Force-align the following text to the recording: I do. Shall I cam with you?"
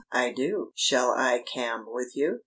I 0.11 0.31
do. 0.31 0.71
Shall 0.75 1.11
I 1.11 1.43
cam 1.47 1.85
with 1.87 2.15
you?" 2.17 2.39